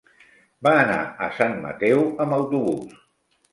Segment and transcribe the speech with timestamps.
[0.67, 0.95] Va anar
[1.27, 3.01] a Sant Mateu amb autobús.